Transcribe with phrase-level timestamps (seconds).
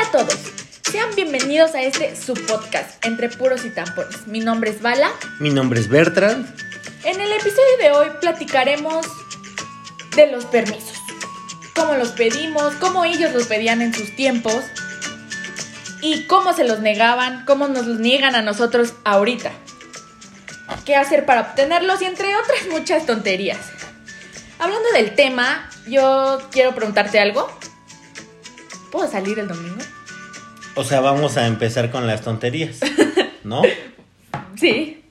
[0.00, 0.40] Hola a todos,
[0.90, 4.26] sean bienvenidos a este su podcast entre puros y tampones.
[4.26, 5.10] Mi nombre es Bala.
[5.40, 6.46] Mi nombre es Bertrand.
[7.04, 9.06] En el episodio de hoy platicaremos
[10.16, 10.96] de los permisos.
[11.74, 14.64] Cómo los pedimos, cómo ellos los pedían en sus tiempos
[16.00, 19.50] y cómo se los negaban, cómo nos los niegan a nosotros ahorita.
[20.86, 23.60] ¿Qué hacer para obtenerlos y entre otras muchas tonterías?
[24.58, 27.59] Hablando del tema, yo quiero preguntarte algo.
[28.90, 29.76] ¿Puedo salir el domingo?
[30.74, 32.80] O sea, vamos a empezar con las tonterías.
[33.44, 33.62] ¿No?
[34.56, 35.02] Sí.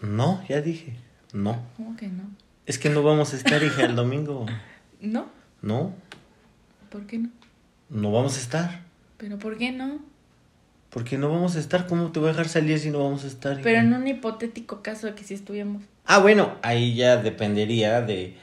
[0.00, 0.94] No, ya dije.
[1.32, 1.60] No.
[1.76, 2.24] ¿Cómo que no?
[2.66, 4.46] Es que no vamos a estar, hija, el domingo.
[5.00, 5.28] ¿No?
[5.60, 5.92] No,
[6.90, 7.30] ¿Por qué no?
[7.90, 8.80] no vamos a estar.
[9.16, 9.98] ¿Pero por qué no?
[10.90, 11.86] Porque no vamos a estar.
[11.86, 13.54] ¿Cómo te voy a dejar salir si no vamos a estar?
[13.54, 13.62] hija?
[13.64, 15.82] Pero en un hipotético caso de que si estuviéramos.
[16.06, 18.36] Ah, bueno, ahí ya dependería de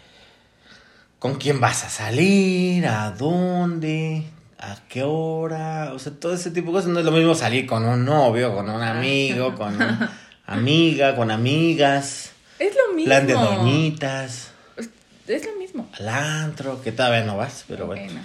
[1.19, 4.25] con quién vas a salir, a dónde,
[4.71, 6.89] a qué hora, o sea, todo ese tipo de cosas.
[6.89, 10.11] No es lo mismo salir con un novio, con un amigo, con una
[10.45, 13.05] amiga, con amigas, Es lo mismo.
[13.09, 14.51] plan de doñitas,
[15.27, 15.89] Es lo mismo.
[15.99, 18.03] al antro, que todavía no vas, pero bueno.
[18.05, 18.21] Bueno.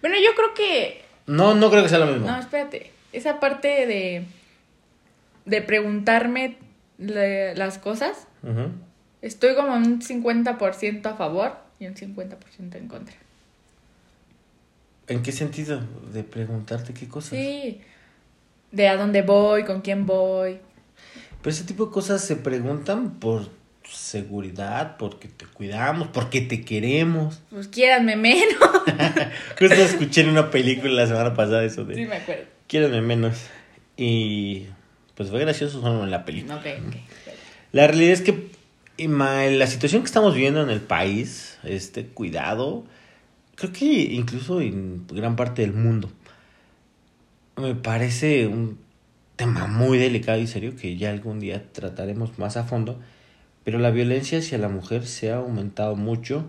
[0.00, 1.04] Bueno, yo creo que.
[1.26, 2.26] No, no creo que sea lo mismo.
[2.26, 2.92] No, espérate.
[3.12, 4.24] Esa parte de.
[5.44, 6.56] de preguntarme
[6.98, 8.26] le- las cosas.
[9.22, 13.16] Estoy como un 50% a favor y un 50% en contra.
[15.08, 15.80] ¿En qué sentido?
[16.12, 17.38] De preguntarte qué cosas.
[17.38, 17.80] Sí.
[18.72, 20.58] De a dónde voy, con quién voy.
[21.42, 23.48] Pero ese tipo de cosas se preguntan por
[23.84, 27.40] seguridad, porque te cuidamos, porque te queremos.
[27.50, 28.58] Pues quiéranme menos.
[29.58, 32.44] Justo escuché en una película la semana pasada eso de sí, me acuerdo.
[32.66, 33.38] Quiéranme menos.
[33.96, 34.66] Y
[35.14, 36.56] pues fue gracioso solo en la película.
[36.56, 36.96] Ok, ok.
[37.72, 38.50] La realidad es que
[38.98, 42.84] la situación que estamos viviendo en el país, este cuidado,
[43.56, 46.10] creo que incluso en gran parte del mundo,
[47.56, 48.78] me parece un
[49.34, 53.00] tema muy delicado y serio que ya algún día trataremos más a fondo,
[53.64, 56.48] pero la violencia hacia la mujer se ha aumentado mucho.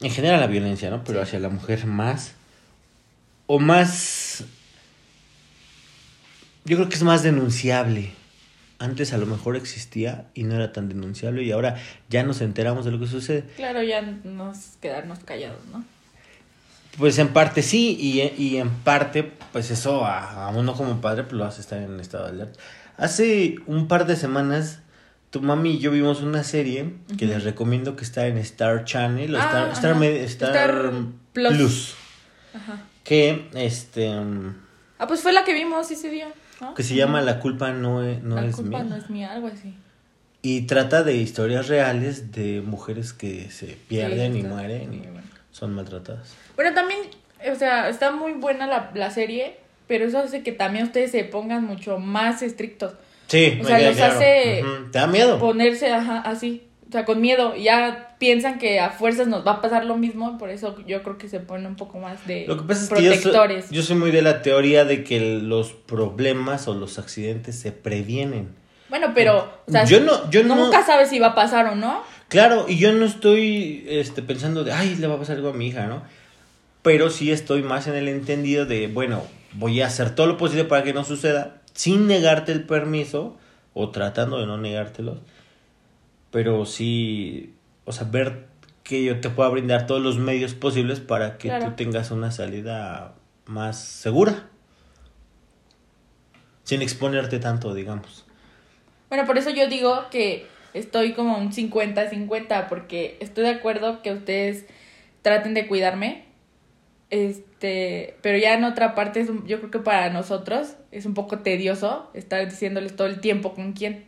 [0.00, 1.02] En general la violencia, ¿no?
[1.04, 2.34] Pero hacia la mujer más.
[3.46, 4.44] O más...
[6.64, 8.10] Yo creo que es más denunciable.
[8.78, 11.76] Antes a lo mejor existía y no era tan denunciable y ahora
[12.08, 13.44] ya nos enteramos de lo que sucede.
[13.56, 15.84] Claro, ya nos quedarnos callados, ¿no?
[16.98, 21.22] Pues en parte sí y, y en parte pues eso a, a uno como padre
[21.24, 22.60] pues lo hace estar en estado de alerta.
[22.96, 24.80] Hace un par de semanas
[25.30, 29.34] tu mami y yo vimos una serie que les recomiendo que está en Star Channel
[29.34, 30.92] o Ah, Star, Star, Star Star
[31.32, 31.52] Plus.
[31.56, 31.94] Plus.
[32.54, 32.82] Ajá.
[33.04, 34.54] que este mm,
[34.98, 36.28] Ah, pues fue la que vimos ese día,
[36.60, 36.74] ¿no?
[36.74, 38.84] que se llama La culpa no es, no la es culpa mía.
[38.84, 39.74] no es mía, algo así.
[40.42, 45.22] Y trata de historias reales de mujeres que se pierden Sí, y mueren y bueno.
[45.52, 46.34] Son maltratadas.
[46.56, 46.98] Bueno, también,
[47.50, 51.22] o sea, está muy buena la, la serie, pero eso hace que también ustedes se
[51.24, 52.94] pongan mucho más estrictos.
[53.28, 54.14] Sí, O sea, los claro.
[54.16, 54.90] hace Ujú.
[54.90, 55.38] ¿Te da miedo?
[55.38, 57.54] Ponerse ajá, así, o sea, con miedo.
[57.56, 61.16] Ya piensan que a fuerzas nos va a pasar lo mismo, por eso yo creo
[61.18, 63.70] que se ponen un poco más de Lo que pasa es que yo soy, protectores.
[63.70, 68.48] yo soy muy de la teoría de que los problemas o los accidentes se previenen.
[68.92, 71.74] Bueno, pero, o sea, Yo no- yo no- nunca sabes si va a pasar o
[71.74, 72.02] no.
[72.28, 75.54] Claro, y yo no estoy este, pensando de, ay, le va a pasar algo a
[75.54, 76.02] mi hija, ¿no?
[76.82, 79.22] Pero sí estoy más en el entendido de, bueno,
[79.54, 83.38] voy a hacer todo lo posible para que no suceda, sin negarte el permiso,
[83.72, 85.16] o tratando de no negártelo,
[86.30, 87.54] pero sí,
[87.86, 88.44] o sea, ver
[88.82, 91.64] que yo te pueda brindar todos los medios posibles para que Claro.
[91.70, 93.14] tú tengas una salida
[93.46, 94.50] más segura,
[96.64, 98.21] sin exponerte tanto, digamos.
[99.12, 104.10] Bueno, por eso yo digo que estoy como un 50-50, porque estoy de acuerdo que
[104.10, 104.64] ustedes
[105.20, 106.24] traten de cuidarme.
[107.10, 111.12] Este, pero ya en otra parte, es un- yo creo que para nosotros es un
[111.12, 114.06] poco tedioso estar diciéndoles todo el tiempo con quién.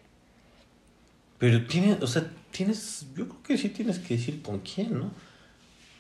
[1.36, 5.10] Pero tienes, o sea, tienes, yo creo que sí tienes que decir con quién, ¿no?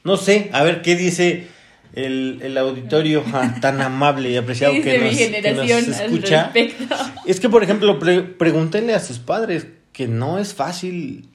[0.02, 1.46] No sé, a ver qué dice
[1.94, 3.24] el, el auditorio
[3.60, 6.52] tan amable y apreciado ¿Qué que nos, que nos escucha.
[7.26, 11.28] Es que, por ejemplo, pre- pregúntenle a sus padres que no es fácil.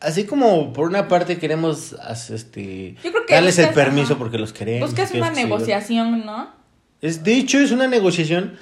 [0.00, 1.96] Así como por una parte queremos
[2.30, 4.18] este que darles el permiso ajá.
[4.18, 4.90] porque los queremos.
[4.90, 6.50] Buscas una es negociación, ¿no?
[7.00, 8.56] es, de hecho, es una negociación.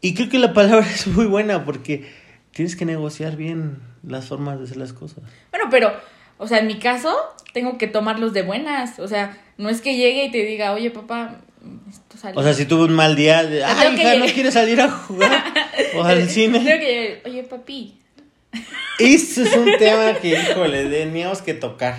[0.00, 2.10] Y creo que la palabra es muy buena porque
[2.52, 5.18] tienes que negociar bien las formas de hacer las cosas.
[5.50, 5.92] Bueno, pero,
[6.40, 7.14] o sea, en mi caso,
[7.52, 8.98] tengo que tomarlos de buenas.
[8.98, 11.36] O sea, no es que llegue y te diga, oye, papá,
[11.88, 12.40] esto salió.
[12.40, 14.32] O sea, si tuvo un mal día, de, ay, hija, ¿no llegar".
[14.32, 15.44] quieres salir a jugar?
[15.96, 16.62] O al cine.
[16.64, 17.98] que, oye, papi.
[18.98, 21.96] Ese es un tema que, híjole, teníamos que tocar.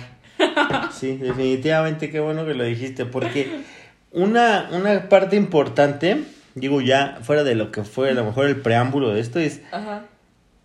[0.92, 3.60] Sí, definitivamente, qué bueno que lo dijiste, porque
[4.10, 6.24] una, una parte importante,
[6.54, 9.60] digo ya fuera de lo que fue a lo mejor el preámbulo de esto, es
[9.72, 10.04] Ajá.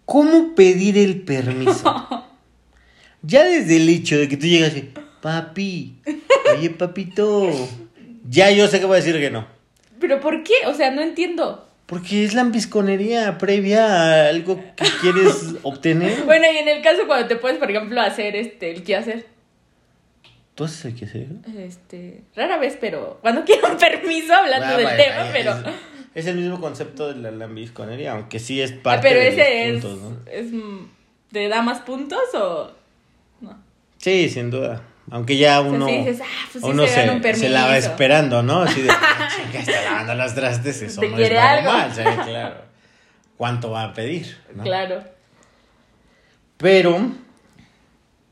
[0.06, 2.26] cómo pedir el permiso.
[3.28, 4.92] ya desde el hecho de que tú llegas y,
[5.22, 5.96] papi,
[6.56, 7.50] oye papito,
[8.30, 9.48] ya yo sé que voy a decir que no.
[10.00, 10.54] ¿Pero por qué?
[10.68, 11.68] O sea, no entiendo.
[11.86, 16.24] Porque es la ambisconería previa a algo que quieres obtener.
[16.24, 19.26] Bueno, y en el caso cuando te puedes, por ejemplo, hacer este, el qué hacer.
[20.56, 21.28] ¿Tú haces el que hacer?
[21.58, 25.52] Este, rara vez, pero cuando quiero un permiso hablando Ah, del vaya, tema, vaya, pero.
[25.52, 25.76] Es,
[26.16, 29.38] es el mismo concepto de la lambisconería, aunque sí es Ah, parte pero de ese
[29.72, 30.32] los es, puntos, ¿no?
[30.32, 30.48] es.
[31.32, 32.72] ¿Te da más puntos o.?
[33.98, 34.82] Sí, sin duda.
[35.10, 37.78] Aunque ya O sea, uno, sí dices, ah, pues sí uno se se, la va
[37.78, 38.62] esperando, ¿no?
[38.64, 41.72] Así de, "Ah, chinga, está lavando los trastes, eso ¿Te no quiere es algo?
[41.72, 42.02] normal, ¿sí?
[42.30, 42.56] claro.
[43.38, 44.38] ¿Cuánto va a pedir?
[44.54, 44.64] ¿no?
[44.64, 45.04] Claro.
[46.58, 47.12] Pero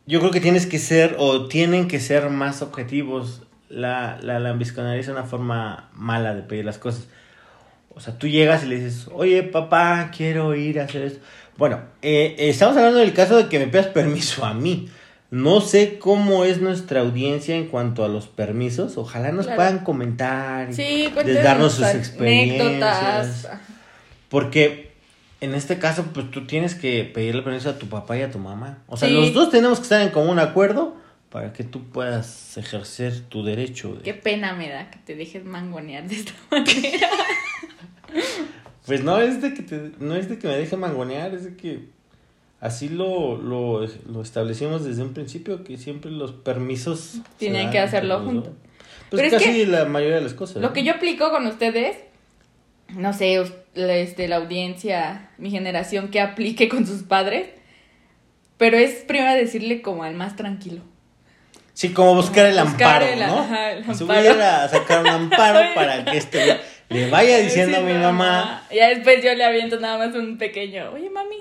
[0.06, 3.44] yo creo que tienes que ser o tienen que ser más objetivos.
[3.70, 7.08] La, la lambisconería es una forma mala de pedir las cosas.
[7.90, 11.20] O sea, tú llegas y le dices, oye papá, quiero ir a hacer esto.
[11.58, 14.90] Bueno, eh, estamos hablando del caso de que me pidas permiso a mí.
[15.32, 18.98] No sé cómo es nuestra audiencia en cuanto a los permisos.
[18.98, 19.58] Ojalá nos Claro.
[19.58, 21.10] puedan comentar y Sí,
[21.44, 22.62] darnos sus experiencias.
[22.62, 23.50] anécdotas.
[24.30, 24.92] Porque
[25.42, 28.40] en este caso, pues tú tienes que pedirle permiso a tu papá y a tu
[28.40, 28.80] mamá.
[28.88, 29.14] O sea, Sí.
[29.16, 30.96] los dos tenemos que estar en común acuerdo
[31.30, 33.96] para que tú puedas ejercer tu derecho.
[33.96, 37.10] de- Qué pena me da que te dejes mangonear de esta manera.
[38.86, 41.56] Pues no es de que te- no es de que me deje mangonear, es de
[41.58, 41.90] que
[42.60, 48.20] así lo, lo, lo establecimos desde un principio, que siempre los permisos Tienen que hacerlo
[48.22, 48.54] juntos.
[49.10, 50.58] Pues Pero es casi la mayoría de las cosas.
[50.58, 50.74] Lo ¿no?
[50.74, 51.98] que yo aplico con ustedes,
[52.90, 53.44] no sé,
[53.76, 57.50] este, la audiencia, mi generación, que aplique con sus padres,
[58.58, 60.82] pero es primero decirle como al más tranquilo.
[61.74, 63.40] Sí, como buscar el Buscar amparo, el- ¿no?
[63.40, 64.06] ajá, el amparo.
[64.06, 66.58] voy a sacar un amparo para que este
[66.90, 68.64] le vaya diciendo a mi Sí, mamá.
[68.74, 71.36] Ya después yo le aviento nada más un pequeño, oye mami,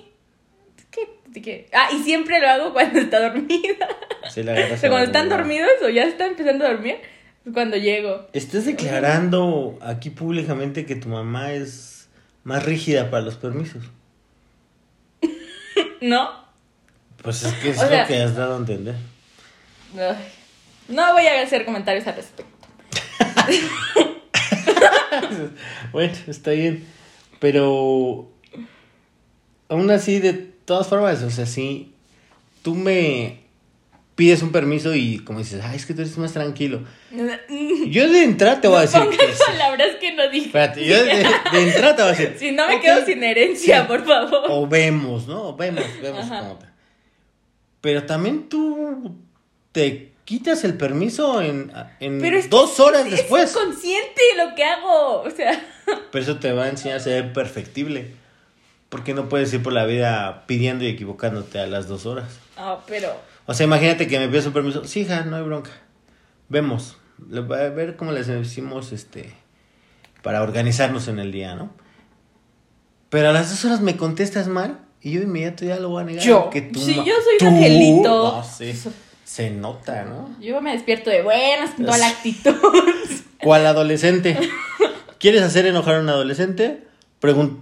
[0.94, 1.30] ¿qué?
[1.30, 1.68] ¿de qué?".
[1.72, 3.88] Ah, y siempre lo hago cuando está dormida.
[4.36, 6.96] Le agarras O sea, la cuando están dormidos o ya están empezando a dormir,
[7.46, 8.26] es cuando llego.
[8.32, 12.08] Estás declarando aquí públicamente que tu mamá es
[12.44, 13.84] más rígida para los permisos.
[16.00, 16.44] ¿No?
[17.22, 18.94] Pues es que es O sea- lo que has dado a entender.
[19.96, 20.16] Ay,
[20.88, 22.52] No voy a hacer comentarios al respecto.
[25.92, 26.84] Bueno, está bien.
[27.40, 28.28] Pero
[29.68, 31.92] aún así, de todas formas, o sea, si
[32.62, 33.40] tú me
[34.14, 36.82] pides un permiso y como dices, ay, es que tú eres más tranquilo.
[37.88, 39.42] Yo de entrada te voy a decir Pongan que sí.
[39.46, 40.46] palabras que no dije.
[40.46, 41.14] Espérate, yo de,
[41.52, 42.36] de entrada te voy a decir.
[42.38, 43.86] Si no me quedo sin herencia, sí.
[43.88, 44.42] por favor.
[44.48, 45.48] O vemos, ¿no?
[45.48, 46.66] O vemos, vemos cómo te.
[47.80, 49.14] Pero también tú
[49.72, 51.70] te quitas el permiso en,
[52.00, 53.52] en Pero es dos horas Es después.
[53.52, 55.22] consciente lo que hago.
[55.22, 55.62] O sea,
[56.10, 58.12] Pero eso te va a enseñar a ser perfectible.
[58.88, 62.38] Porque no puedes ir por la vida pidiendo y equivocándote a las dos horas.
[62.56, 63.10] no, pero.
[63.46, 64.84] O sea, imagínate que me pides un permiso.
[64.84, 65.70] Sí, hija, no hay bronca.
[66.48, 66.96] Vemos.
[67.32, 69.34] A ver cómo les decimos este.
[70.22, 71.70] Para organizarnos en el día, ¿no?
[73.10, 74.80] Pero a las dos horas me contestas mal.
[75.00, 76.24] Y yo inmediato ya lo voy a negar.
[76.24, 76.48] Yo.
[76.48, 78.36] que tú Sí, yo soy un angelito.
[78.36, 78.72] No, sí,
[79.24, 80.34] se nota, ¿no?
[80.40, 82.54] Yo me despierto de buenas con toda la actitud.
[83.42, 84.38] ¿Cuál adolescente?
[85.18, 86.84] ¿Quieres hacer enojar a un adolescente?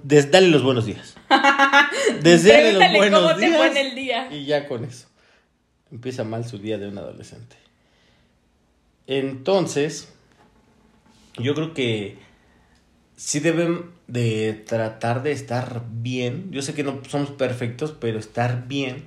[0.02, 1.14] Des- dale los buenos días.
[2.22, 3.56] Deseale los buenos cómo te días.
[3.56, 4.28] fue en el día.
[4.32, 5.06] Y ya con eso.
[5.90, 7.56] Empieza mal su día de un adolescente.
[9.06, 10.12] Entonces,
[11.38, 12.18] yo creo que
[13.16, 16.48] sí deben de tratar de estar bien.
[16.50, 19.04] Yo sé que no somos perfectos, pero estar bien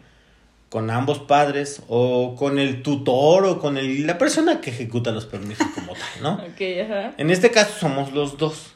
[0.69, 5.25] con ambos padres o con el tutor o con el- la persona que ejecuta los
[5.25, 6.33] permisos como tal, ¿no?
[6.45, 7.13] Ok, ajá.
[7.17, 8.75] En este caso somos los dos.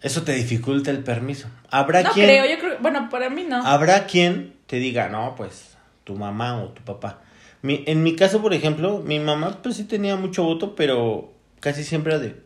[0.00, 1.48] Eso te dificulta el permiso.
[1.70, 2.78] Habrá No quien creo, yo creo.
[2.80, 3.66] Bueno, para mí no.
[3.66, 7.18] habrá quien te diga, "No, pues tu mamá o tu papá."
[7.62, 11.82] Mi- en mi caso, por ejemplo, mi mamá pues sí tenía mucho voto, pero casi
[11.82, 12.36] siempre era de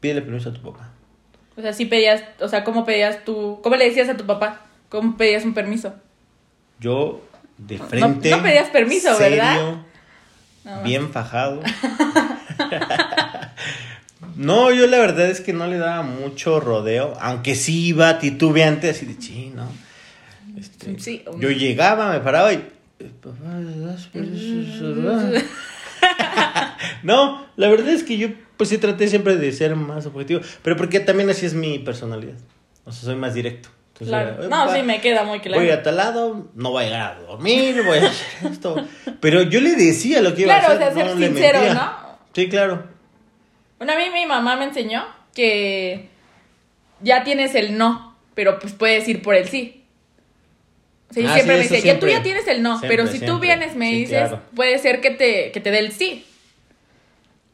[0.00, 0.90] pídele permiso a tu papá.
[1.56, 2.22] O sea, sí pedías.
[2.40, 3.60] O sea, ¿cómo pedías tú?
[3.62, 4.60] ¿Cómo le decías a tu papá?
[4.90, 5.94] ¿Cómo pedías un permiso?
[6.78, 7.22] Yo
[7.56, 9.56] de frente no pedías permiso, ¿verdad?
[10.64, 11.62] No, bien fajado.
[14.38, 18.88] No, yo la verdad es que no le daba mucho rodeo, aunque sí iba titubeante,
[18.90, 19.68] así de sí, ¿no?
[20.56, 21.24] Este, Sí.
[21.38, 22.56] Yo llegaba, me paraba y.
[23.00, 24.84] "Eh, papá, ¿me das permiso?"
[27.02, 30.76] no, la verdad es que yo, pues sí traté siempre de ser más objetivo, pero
[30.76, 32.36] porque también así es mi personalidad.
[32.84, 33.68] O sea, soy más directo.
[33.94, 34.36] Entonces, Claro.
[34.38, 35.60] "Oye, No, sí, me queda muy claro.
[35.60, 38.76] Voy a tal lado, no voy a llegar a dormir, voy a hacer esto.
[39.20, 41.02] Pero yo le decía lo que iba Claro, a o sea, hacer.
[41.06, 41.74] ser no le sincero.
[41.74, 41.92] ¿no?
[42.32, 42.97] Sí, claro.
[43.78, 46.08] Bueno, a mí mi mamá me enseñó que
[47.00, 49.84] ya tienes el no, pero pues puedes ir por el sí.
[51.10, 52.96] O sea, y Ah, siempre sí, me dice, ya tú ya tienes el no, Siempre,
[52.96, 54.42] pero si tú vienes me Sí, dices, claro.
[54.54, 56.24] puede ser que te, que te dé el sí.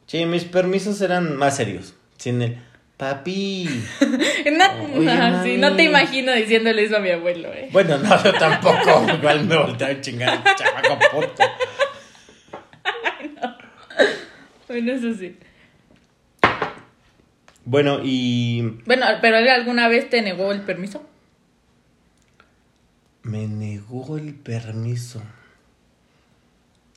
[0.07, 1.95] Sí, mis permisos eran más serios.
[2.19, 2.57] Sin el
[2.97, 3.69] papi.
[4.53, 5.57] No, Oye, ajá, sí, mami.
[5.59, 7.69] no te imagino diciéndole eso a mi abuelo, eh.
[7.73, 9.07] Bueno, no, yo tampoco.
[9.15, 11.43] Igual me volteaba a chingar el chamaco puto.
[14.69, 15.37] Bueno, eso sí.
[17.65, 21.03] Bueno, y Bueno, pero él alguna vez te negó el permiso.
[23.23, 25.23] me negó el permiso.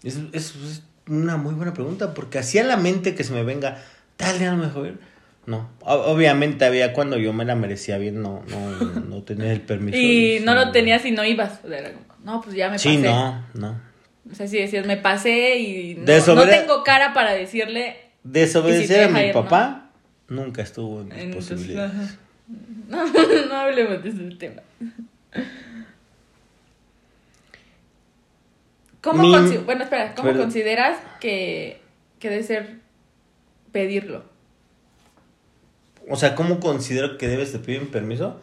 [0.04, 3.82] Es, es- es una muy buena pregunta porque hacía la mente que se me venga,
[4.18, 4.96] dale a lo mejor.
[5.46, 8.70] No, obviamente había cuando yo me la merecía bien, no, no,
[9.08, 9.98] no tenía el permiso.
[10.02, 11.62] Y no Sí, lo tenías y no ibas.
[12.26, 13.08] No, pues ya me Sí, pasé.
[13.08, 13.82] no, no.
[14.30, 17.96] O sea, si decías, me pasé y no, tengo cara para decirle.
[18.24, 19.87] Desobedecer si a mi ¿no?
[20.30, 22.18] Nunca estuvo en mis Entonces, posibilidades.
[22.88, 24.62] No, no hablemos de ese tema.
[29.02, 31.82] ¿Cómo Mi- bueno, espera, ¿cómo consideras que,
[32.20, 32.80] que debe ser
[33.72, 34.24] pedirlo?
[36.10, 38.40] O sea, ¿cómo considero que debes de pedir un permiso?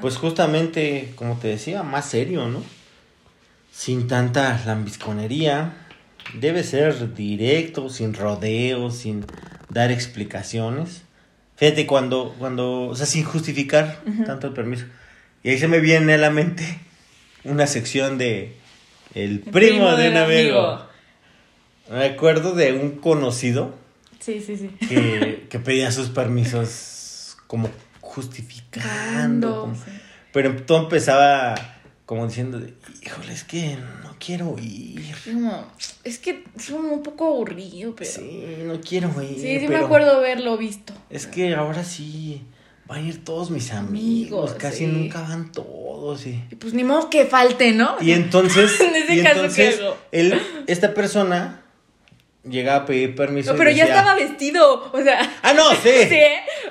[0.00, 2.62] Pues justamente, como te decía, más serio, ¿no?
[3.72, 5.72] Sin tanta lambisconería.
[6.34, 9.24] Debe ser directo, sin rodeos, sin
[9.70, 11.02] dar explicaciones.
[11.58, 14.86] Fíjate, cuando, cuando, o sea, sin justificar tanto el permiso.
[15.42, 16.64] Y ahí se me viene a la mente
[17.44, 18.54] una sección de
[19.14, 20.86] El primo, de un amigo.
[21.90, 23.74] Me acuerdo de un conocido
[24.20, 24.68] Sí, sí, sí.
[24.88, 29.60] que, que pedía sus permisos como justificando.
[29.62, 29.90] como- Sí.
[30.32, 31.54] Pero todo empezaba
[32.08, 32.58] como diciendo,
[33.02, 35.14] híjole, es que no quiero ir.
[36.04, 38.10] Es que es un poco aburrido, pero.
[38.10, 39.38] Sí, Sí, no quiero ir.
[39.38, 40.94] sí, me pero acuerdo haberlo visto.
[41.10, 42.40] Es que ahora sí
[42.86, 44.52] van a ir todos mis amigos.
[44.52, 44.86] Amigos, casi sí.
[44.86, 46.26] nunca van todos.
[46.26, 47.96] Y, Y pues ni modo que falte, ¿no?
[48.00, 49.96] y entonces, En ese y caso, entonces ¿qué hago?
[50.10, 51.60] él, esta persona
[52.44, 53.52] llegaba a pedir permiso.
[53.52, 55.20] No, pero ya estaba vestido, o sea.
[55.42, 55.90] Ah, no, sí.
[56.08, 56.20] Sí.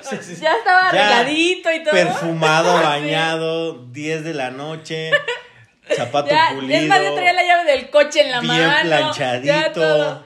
[0.00, 0.42] Sí, sí, sí.
[0.42, 1.92] Ya estaba arregladito y todo.
[1.92, 5.10] Perfumado, bañado, 10 de la noche,
[5.96, 6.78] zapato Ya, pulido.
[6.80, 8.88] es más, ya traía la llave del coche en la bien mano.
[8.88, 10.24] ya planchadito.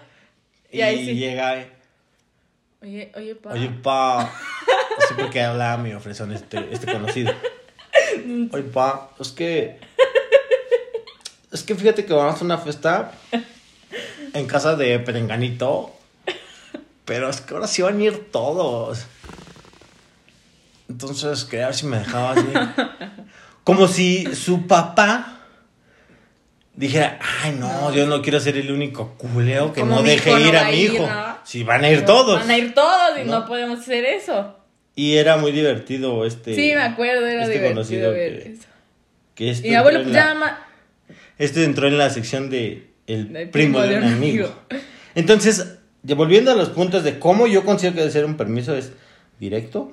[0.70, 1.14] Y, Y ahí sí.
[1.14, 1.66] llega,
[2.82, 3.50] Oye, oye, pa.
[3.52, 4.20] oye, pa.
[4.22, 7.32] Así porque hablaba mi ofrecón este, este conocido.
[8.52, 9.78] Oye, pa, es que.
[11.52, 13.12] Es que fíjate que vamos a una fiesta
[14.34, 15.92] en casa de Perenganito.
[17.04, 19.06] Pero es que ahora sí van a ir todos.
[20.88, 22.84] Entonces, quería ver si me dejabas ir.
[23.64, 25.38] Como si su papá
[26.74, 30.38] dijera, ay no, yo no quiero ser el único culeo que Como no deje no
[30.40, 31.06] ir a mi ir, hijo.
[31.06, 31.38] ¿no?
[31.44, 32.40] Si van a ir todos.
[32.40, 33.40] Van a ir todos y ¿No?
[33.40, 34.56] no, podemos hacer eso.
[34.94, 36.54] Y era muy divertido este.
[36.54, 38.62] Sí, me acuerdo, era este divertido conocido ver que- eso.
[39.34, 40.66] que esto Y mi abuelo pues la- llama.
[41.38, 44.52] Este entró en la sección de el Del primo, de un amigo.
[45.14, 48.92] Entonces, volviendo a los puntos de cómo yo considero que debe ser un permiso es
[49.38, 49.92] directo,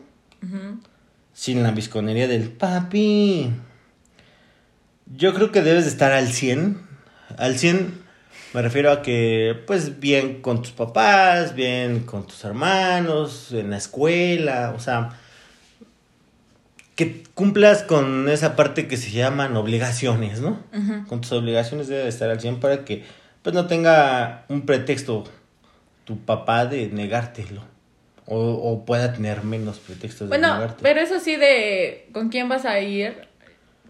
[1.34, 3.52] sin la visconería del papi.
[5.16, 6.82] Yo creo que debes de estar al 100.
[7.38, 8.10] Al 100
[8.54, 13.78] me refiero a que, pues, bien con tus papás, bien con tus hermanos, en la
[13.78, 15.12] escuela, o sea,
[17.00, 20.62] que cumplas con esa parte que se llaman obligaciones, ¿no?
[21.08, 23.06] Con tus obligaciones debe de estar al 100 para que,
[23.42, 25.24] pues, no tenga un pretexto
[26.04, 27.62] tu papá de negártelo.
[28.26, 30.80] O, o pueda tener menos pretextos de Bueno, negarte.
[30.84, 33.16] pero eso sí de con quién vas a ir,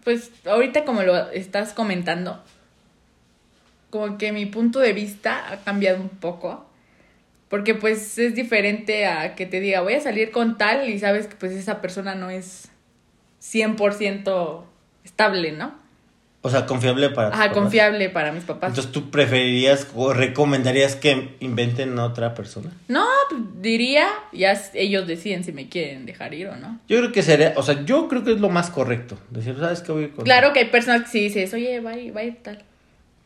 [0.04, 2.40] pues ahorita como lo estás comentando,
[3.90, 6.64] como que mi punto de vista ha cambiado un poco.
[7.48, 11.26] Porque pues es diferente a que te diga, voy a salir con tal y sabes
[11.26, 12.69] que pues esa persona no es
[13.42, 14.62] 100%
[15.04, 15.78] estable, ¿no?
[16.42, 18.70] O sea, confiable para tus Ajá, confiable para mis papás.
[18.70, 22.70] Entonces, ¿tú preferirías o recomendarías que inventen otra persona?
[22.88, 26.80] no, pues, diría, ya ellos deciden si me quieren dejar ir o no.
[26.88, 29.18] Yo creo que sería, o sea, yo creo que es lo más correcto.
[29.28, 31.78] Decir, ¿sabes qué voy a ir con Claro que hay personas que sí dices, oye,
[31.80, 32.64] va a ir, va a ir tal.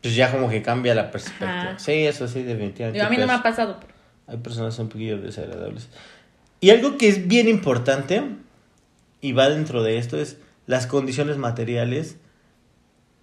[0.02, 1.60] Pues ya como que cambia la perspectiva.
[1.70, 1.78] Ajá.
[1.78, 3.00] Sí, eso sí, definitivamente.
[3.00, 3.76] A mí no me pero ha pasado.
[3.80, 3.94] pero-
[4.26, 5.88] Hay personas un poquillo desagradables.
[6.60, 8.22] Y algo que es bien importante,
[9.24, 12.18] y va dentro de esto, es las condiciones materiales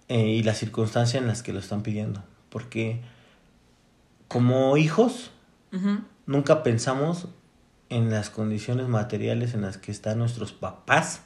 [0.08, 2.24] eh, y la circunstancia en las que lo están pidiendo.
[2.48, 3.00] Porque
[4.26, 5.30] como hijos,
[6.26, 7.28] nunca pensamos
[7.88, 11.20] en las condiciones materiales en las que están nuestros papás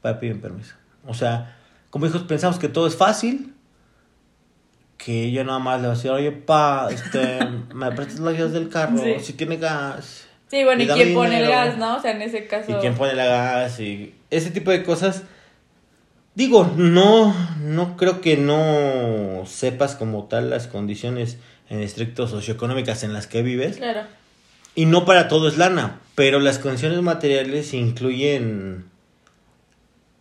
[0.00, 0.76] para pedir permiso.
[1.06, 1.58] O sea,
[1.90, 3.54] como hijos pensamos que todo es fácil,
[4.96, 7.38] que ella nada más le va a decir, oye, pa, este,
[7.74, 9.16] me prestas las llaves del carro, Sí.
[9.20, 10.26] si tiene gas.
[10.50, 11.96] Sí, bueno, Y quién pone el gas, ¿no?
[11.96, 12.72] O sea, en ese caso.
[12.72, 15.22] y quién pone la gas y ese tipo de cosas.
[16.34, 21.38] Digo, no, no creo que no sepas como tal las condiciones
[21.68, 23.76] en estricto socioeconómicas en las que vives.
[23.76, 24.02] Claro.
[24.74, 28.84] Y no para todo es lana, pero las condiciones materiales incluyen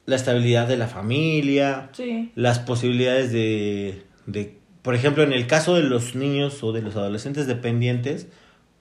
[0.08, 2.32] la estabilidad de la familia, Sí.
[2.36, 6.96] las posibilidades de, de, por ejemplo, en el caso de los niños o de los
[6.96, 8.28] adolescentes dependientes,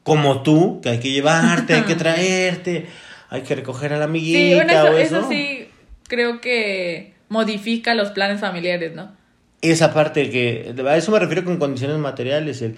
[0.08, 2.86] como tú, que hay que llevarte, hay que traerte,
[3.30, 5.28] hay que recoger a la amiguita Sí, bueno, eso, o eso eso.
[5.28, 5.68] sí
[6.08, 9.12] creo que modifica los planes familiares, ¿no?
[9.60, 12.72] Esa parte que, a eso me refiero con condiciones materiales, el...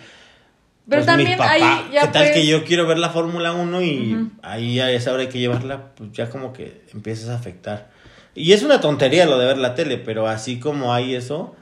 [0.88, 1.60] Pero pues, también papá, ahí
[1.92, 4.30] ya ¿qué tal pues- que yo quiero ver la Fórmula 1 y Ujú.
[4.42, 5.92] ahí a esa hora hay que llevarla?
[5.94, 7.90] Pues ya como que empiezas a afectar.
[8.34, 11.54] Y es una tontería lo de ver la tele, pero así como hay eso,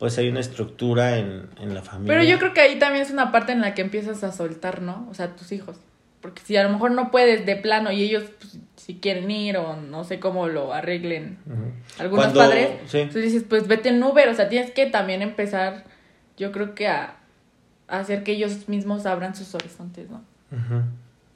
[0.00, 2.12] pues hay una estructura en, en la familia.
[2.14, 4.82] Pero yo creo que ahí también es una parte en la que empiezas a soltar,
[4.82, 5.06] ¿no?
[5.10, 5.76] O sea, tus hijos.
[6.20, 9.56] Porque si a lo mejor no puedes de plano y ellos pues, si quieren ir
[9.58, 11.38] o no sé cómo lo arreglen
[11.98, 12.98] algunos Cuando- padres, sí.
[12.98, 15.84] entonces dices, pues vete en Uber, o sea, tienes que también empezar,
[16.36, 17.16] yo creo que a,
[17.88, 20.22] a hacer que ellos mismos abran sus horizontes, ¿no?
[20.50, 20.82] Ujú.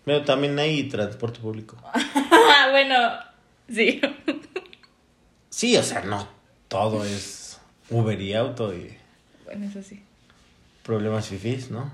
[0.05, 1.77] Pero también hay transporte público.
[2.71, 2.97] Bueno,
[3.69, 4.01] sí.
[5.51, 6.27] Sí, o sea, no
[6.69, 7.44] todo es
[7.91, 8.97] Uber y auto y
[9.45, 10.03] Bueno, eso sí.
[10.83, 11.91] problemas fifís, ¿no?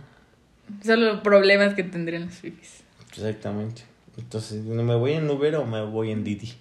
[0.85, 2.83] Solo problemas que tendrían los fifis.
[3.13, 3.83] Exactamente.
[4.17, 6.53] Entonces, ¿no ¿me voy en Uber o me voy en Didi?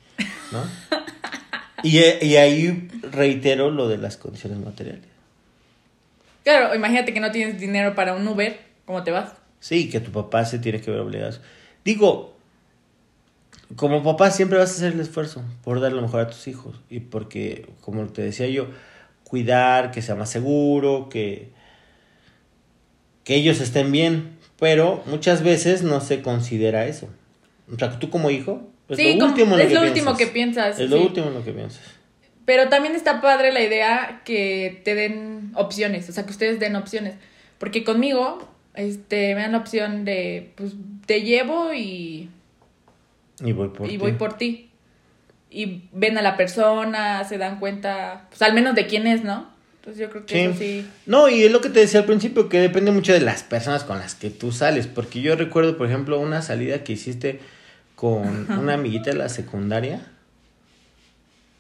[0.51, 0.63] ¿No?
[1.83, 5.05] y, y ahí reitero lo de las condiciones materiales.
[6.43, 9.33] Claro, imagínate que no tienes dinero para un Uber, ¿cómo te vas?
[9.59, 11.38] Sí, que tu papá se tiene que ver obligado.
[11.86, 12.33] Digo,
[13.75, 16.75] como papá siempre vas a hacer el esfuerzo por dar lo mejor a tus hijos.
[16.89, 18.67] Y porque, como te decía yo,
[19.29, 21.50] cuidar, que sea más seguro, que,
[23.24, 24.38] que ellos estén bien.
[24.59, 27.07] Pero muchas veces no se considera eso.
[27.74, 30.18] O sea, tú como hijo, es sí, lo último en es lo lo que último
[30.18, 30.18] piensas.
[30.18, 30.79] que piensas.
[30.79, 31.03] Es lo sí.
[31.03, 31.81] último en lo que piensas.
[32.46, 36.75] Pero también está padre la idea que te den opciones, o sea, que ustedes den
[36.75, 37.13] opciones.
[37.59, 40.74] Porque conmigo, este, me dan la opción de, pues,
[41.05, 42.29] te llevo y,
[43.46, 43.98] Y voy por y ti.
[43.98, 44.69] voy por ti.
[45.51, 49.50] Y ven a la persona, se dan cuenta, pues, al menos de quién es, ¿no?
[49.77, 50.40] Entonces yo creo que Sí.
[50.42, 50.85] eso sí.
[51.05, 53.83] No, y es lo que te decía al principio, que depende mucho de las personas
[53.83, 54.85] con las que tú sales.
[54.88, 57.40] Porque yo recuerdo, por ejemplo, una salida que hiciste
[57.96, 60.05] con una amiguita de la secundaria,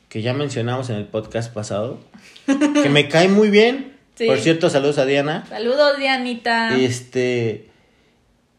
[0.09, 1.99] que ya mencionamos en el podcast pasado,
[2.45, 3.93] que me cae muy bien.
[4.19, 4.25] Sí.
[4.27, 5.45] Por cierto, saludos a Diana.
[5.47, 6.75] Saludos, Dianita.
[6.77, 7.69] Este.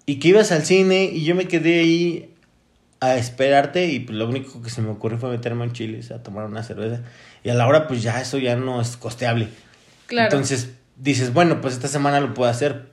[0.07, 2.30] Y que ibas al cine y yo me quedé ahí
[3.01, 6.23] a esperarte y pues, lo único que se me ocurrió fue meterme en chiles a
[6.23, 7.03] tomar una cerveza.
[7.43, 9.49] Y a la hora pues ya eso ya no es costeable.
[10.07, 10.27] Claro.
[10.29, 12.87] Entonces dices, bueno, pues esta semana lo puedo hacer,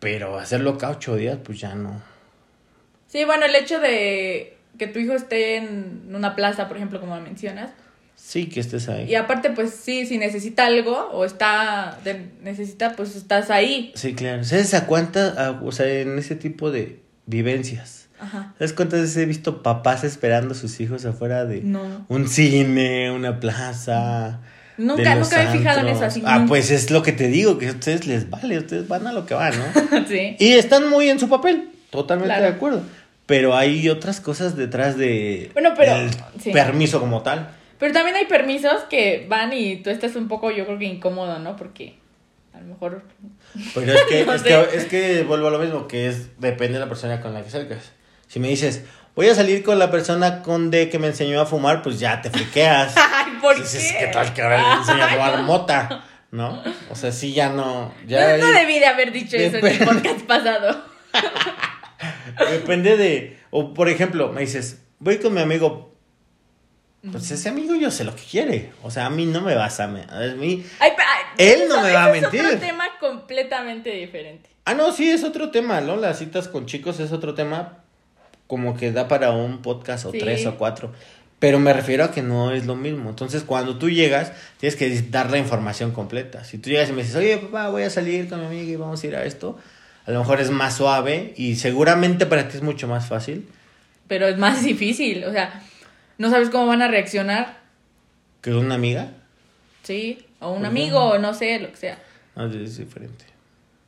[0.00, 2.02] pero hacerlo cada ocho días pues ya no.
[3.06, 7.20] Sí, bueno, el hecho de que tu hijo esté en una plaza, por ejemplo, como
[7.20, 7.70] mencionas,
[8.14, 9.10] Sí, que estés ahí.
[9.10, 13.90] Y aparte, pues sí, si necesita algo o está, de- necesita, pues estás ahí.
[13.96, 14.44] Sí, claro.
[14.44, 18.01] ¿Sabes a cuántas, o sea, en ese tipo de vivencias?
[18.22, 18.54] Ajá.
[18.58, 22.06] ¿Sabes cuántas veces he visto papás esperando a sus hijos afuera de No.
[22.08, 24.40] un cine, una plaza?
[24.78, 26.22] Nunca, nunca me he fijado en eso así.
[26.24, 26.48] Ah, nunca.
[26.48, 29.26] pues es lo que te digo, que a ustedes les vale, ustedes van a lo
[29.26, 30.06] que van, ¿no?
[30.08, 30.36] sí.
[30.38, 32.44] y están muy en su papel, totalmente Claro.
[32.50, 32.82] de acuerdo.
[33.26, 35.94] Pero hay otras cosas detrás de Bueno, pero-
[36.40, 36.50] sí.
[36.52, 37.50] permiso como tal.
[37.78, 41.38] Pero también hay permisos que van y tú estás un poco, yo creo que incómodo,
[41.38, 41.56] ¿no?
[41.56, 41.98] Porque
[42.54, 43.02] a lo mejor.
[43.74, 44.48] Pero es que, No es, sé.
[44.48, 47.42] que es que vuelvo a lo mismo, que es depende de la persona con la
[47.42, 47.92] que salgas.
[48.32, 48.82] Si me dices,
[49.14, 52.22] voy a salir con la persona con D que me enseñó a fumar, pues ya
[52.22, 52.94] te friqueas.
[52.96, 53.98] Ay, ¿por Dices, qué?
[53.98, 56.04] ¿qué tal que ahora le enseña a fumar mota?
[56.30, 56.62] ¿No?
[56.88, 57.92] O sea, sí, ya no.
[58.06, 60.82] Ya no, debí de haber dicho eso en el podcast pasado.
[62.50, 63.38] Depende de.
[63.50, 65.92] O por ejemplo, me dices, voy con mi amigo.
[67.10, 68.72] Pues ese amigo yo sé lo que quiere.
[68.82, 69.88] O sea, a mí no me vas a.
[69.88, 70.64] me- A mí.
[70.78, 72.40] Ay, pa- ay, Él no eso- me va a mentir.
[72.40, 74.48] Es otro tema completamente diferente.
[74.64, 75.96] Ah, no, sí, es otro tema, ¿no?
[75.96, 77.81] Las citas con chicos es otro tema.
[78.52, 80.18] Como que da para un podcast o Sí.
[80.18, 80.92] tres o cuatro.
[81.38, 83.08] Pero me refiero a que no es lo mismo.
[83.08, 86.44] Entonces, cuando tú llegas, tienes que dar la información completa.
[86.44, 88.76] Si tú llegas y me dices, oye, papá, voy a salir con mi amiga y
[88.76, 89.58] vamos a ir a esto,
[90.04, 93.48] a lo mejor es más suave y seguramente para ti es mucho más fácil
[94.06, 95.24] Pero es más difícil.
[95.24, 95.62] O sea,
[96.18, 97.58] no sabes cómo van a reaccionar.
[98.42, 99.12] que una amiga.
[99.82, 100.26] Sí.
[100.40, 101.08] O un Pues amigo, no.
[101.12, 101.98] o no sé, lo que sea.
[102.36, 103.24] No, es diferente.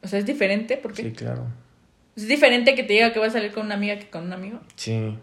[0.03, 0.79] O sea, es diferente.
[0.79, 1.03] ¿Por qué?
[1.03, 1.49] Sí, claro.
[2.17, 4.33] Es diferente que te diga que vas a salir con una amiga que con un
[4.33, 4.61] amigo.
[4.77, 5.19] Sí.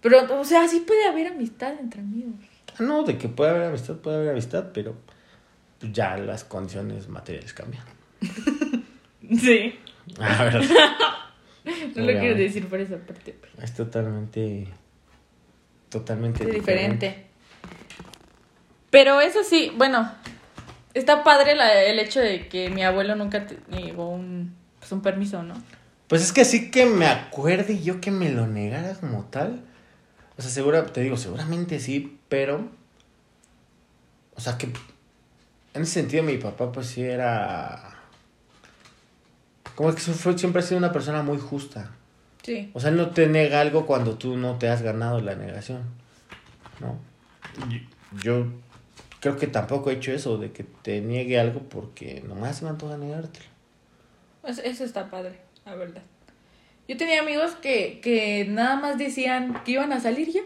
[0.00, 2.34] Pero, o sea, sí puede haber amistad entre amigos.
[2.70, 4.96] Ah, No, de que puede haber amistad, puede haber amistad, pero
[5.80, 7.84] ya las condiciones materiales cambian.
[9.38, 9.78] Sí.
[10.18, 10.62] A ver.
[11.94, 13.36] No lo quiero decir por esa parte.
[13.40, 14.66] pero Es totalmente.
[15.88, 17.26] Totalmente Es diferente.
[18.90, 20.10] Pero eso sí, bueno,
[20.92, 25.02] está padre la- el hecho de que mi abuelo nunca te negó un, pues, un
[25.02, 25.54] permiso, ¿no?
[26.12, 29.64] Pues es que así que me acuerde yo que me lo negara como tal.
[30.36, 32.68] O sea, segura, te digo, seguramente sí, pero.
[34.34, 34.66] O sea que.
[35.72, 37.94] En ese sentido, mi papá, pues sí era.
[39.74, 41.92] Como que fue- siempre ha sido una persona muy justa.
[42.42, 42.70] Sí.
[42.74, 45.80] O sea, él no te nega algo cuando tú no te has ganado la negación.
[46.78, 46.98] ¿No?
[48.22, 48.48] Yo
[49.20, 52.70] creo que tampoco he hecho eso, de que te niegue algo porque nomás se me
[52.70, 53.46] antoja negártelo.
[54.42, 56.02] Pues eso está padre, la verdad.
[56.88, 60.42] Yo tenía amigos que, que nada más decían que iban a salir ya.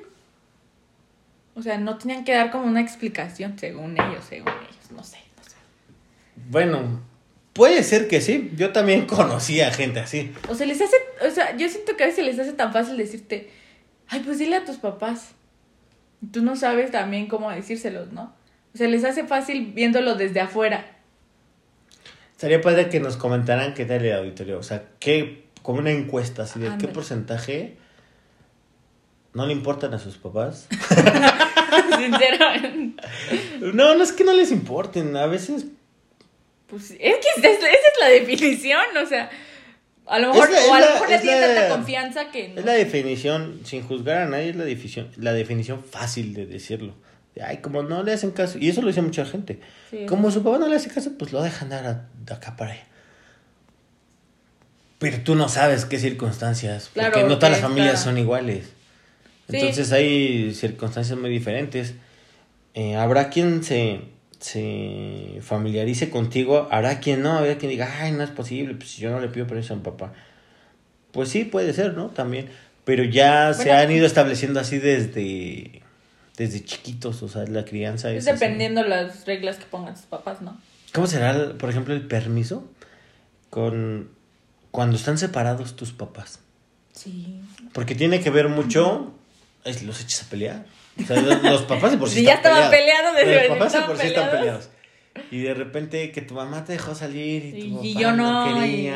[1.54, 5.16] O sea, no tenían que dar como una explicación, según ellos, según ellos, no sé,
[5.36, 5.56] no sé.
[6.50, 7.00] Bueno,
[7.54, 8.52] puede ser que sí.
[8.56, 10.32] Yo también conocí a gente así.
[10.48, 12.98] O se les hace, o sea, yo siento que a veces les hace tan fácil
[12.98, 13.50] decirte,
[14.08, 15.30] ay, pues dile a tus papás.
[16.30, 18.34] Tú no sabes también cómo decírselos, ¿no?
[18.74, 20.95] O sea, les hace fácil viéndolo desde afuera.
[22.36, 24.58] Estaría padre que nos comentaran qué tal el auditorio.
[24.58, 27.76] O sea, qué, como una encuesta, así de qué porcentaje
[29.32, 30.68] no le importan a sus papás.
[31.98, 33.02] Sinceramente.
[33.60, 35.16] No, no es que no les importen.
[35.16, 35.66] A veces
[36.66, 39.30] Pues es que esa es, esa es la definición, o sea,
[40.06, 42.60] a lo mejor, la- o a lo mejor es tiene tanta confianza que no.
[42.60, 46.94] Es la definición, sin juzgar a nadie, es la definición, la definición fácil de decirlo.
[47.44, 49.60] Ay, como no le hacen caso, y eso lo dice mucha gente.
[49.90, 50.06] Sí.
[50.06, 52.72] Como su papá no le hace caso, pues lo dejan dar a- de acá para
[52.72, 52.84] allá.
[54.98, 58.64] Pero tú no sabes qué circunstancias, porque no todas las familias son iguales.
[59.50, 59.56] Sí.
[59.58, 61.94] Entonces hay circunstancias muy diferentes.
[62.74, 64.00] Eh, habrá quien se,
[64.40, 69.02] se familiarice contigo, habrá quien no, habrá quien diga, ay, no es posible, pues si
[69.02, 70.12] yo no le pido permiso a mi papá.
[71.12, 72.06] Pues sí, puede ser, ¿no?
[72.08, 72.48] También.
[72.84, 75.82] Pero ya se han ido estableciendo así desde,
[76.36, 78.18] desde chiquitos, o sea, la crianza es...
[78.26, 78.40] Es así.
[78.40, 80.60] dependiendo las reglas que pongan tus papás, ¿no?
[80.92, 82.64] ¿Cómo será, por ejemplo, el permiso
[83.50, 84.10] con
[84.70, 86.40] cuando están separados tus papás?
[86.92, 87.40] Sí.
[87.72, 89.12] Porque tiene que ver mucho,
[89.64, 90.64] es, los echas a pelear.
[91.02, 93.14] O sea, los, los papás de por sí Si ya están estaban peleados.
[93.16, 94.70] desde Los papás de por sí están peleados.
[95.30, 98.12] Y de repente que tu mamá te dejó salir y tu Y, papá y yo
[98.12, 98.50] no.
[98.50, 98.92] y- quería.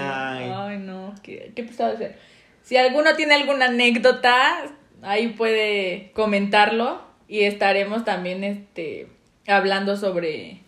[0.46, 1.14] y- Ay, no.
[1.22, 2.18] ¿Qué, qué pesado ser?
[2.62, 4.70] Si alguno tiene alguna anécdota,
[5.02, 7.02] ahí puede comentarlo.
[7.30, 9.06] Y estaremos también este
[9.46, 10.62] hablando sobre.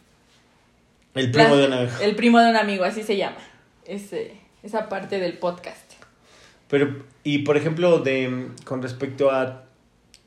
[1.13, 2.01] El primo de una vez.
[2.01, 3.39] El primo de un amigo, así se llama.
[3.85, 5.95] Ese, esa parte del podcast.
[6.69, 9.65] Pero, y por ejemplo, de con respecto a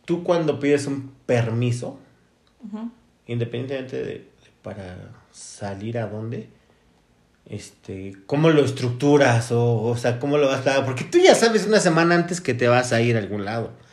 [0.04, 2.00] tú cuando pides un permiso,
[3.28, 4.28] independientemente de, de
[4.62, 4.98] para
[5.32, 6.50] salir a dónde,
[7.46, 9.54] este, ¿cómo lo estructuras?
[9.54, 12.54] O, o sea, ¿cómo lo vas a Porque tú ya sabes una semana antes que
[12.54, 13.85] te vas a ir a algún lado.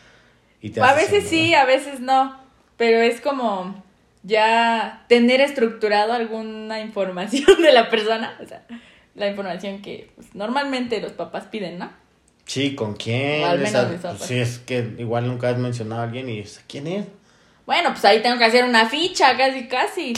[0.63, 2.41] Y te A veces sí, a veces no.
[2.79, 3.85] Pero es como
[4.23, 8.39] ya tener estructurado alguna información de la persona.
[8.43, 8.63] O sea,
[9.15, 11.91] la información que pues, normalmente los papás piden, ¿no?
[12.47, 13.43] Sí, ¿con quién?
[13.45, 16.29] O al menos Esa- mis pues sí, es que igual nunca has mencionado a alguien
[16.29, 17.07] y dices, ¿quién es?
[17.67, 20.13] Bueno, pues ahí tengo que hacer una ficha, casi, casi.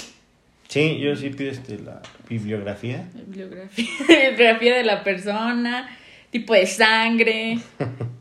[0.69, 3.07] Sí, yo sí pido este, la bibliografía.
[3.15, 5.97] Bibliografía, bibliografía de la persona,
[6.31, 7.59] tipo de sangre.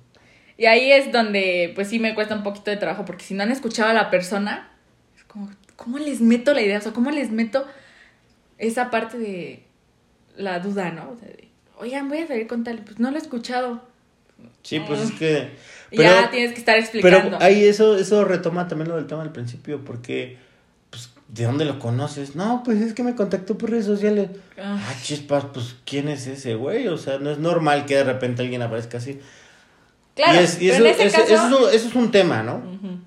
[0.58, 3.44] Y ahí es donde, pues sí me cuesta un poquito de trabajo, porque si no
[3.44, 4.70] han escuchado a la persona,
[5.16, 6.78] es como, ¿cómo les meto la idea?
[6.78, 7.66] O sea, ¿cómo les meto
[8.58, 9.64] esa parte de
[10.38, 11.12] la duda, ¿no?
[11.12, 13.82] O sea, de, oigan, voy a salir con tal, pues no lo he escuchado.
[14.62, 15.52] Sí, pues es que...
[15.92, 17.38] Ya tienes que estar explicando.
[17.38, 20.40] Pero ahí eso, eso retoma también lo del tema del principio, porque,
[20.90, 22.36] pues, ¿de dónde lo conoces?
[22.36, 24.30] No, pues es que me contactó por redes sociales.
[24.58, 24.84] Ah.
[24.84, 26.88] Ah, chispas, pues, ¿quién es ese güey?
[26.88, 29.20] O sea, no es normal que de repente alguien aparezca así.
[30.16, 31.34] Claro, y es- y pero eso, en ese eso- caso...
[31.34, 32.62] eso es un- eso es un tema, ¿no?